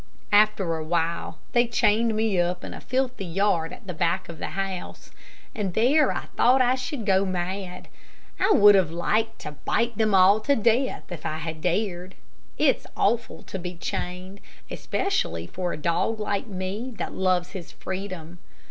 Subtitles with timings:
[0.31, 4.39] After a while, they chained me up in a filthy yard at the back of
[4.39, 5.11] the house,
[5.53, 7.87] and there I thought I should go mad.
[8.39, 12.15] I would have liked to bite them all to death, if I had dared.
[12.57, 14.39] It's awful to be chained,
[14.71, 18.39] especially for a dog like me that loves his freedom.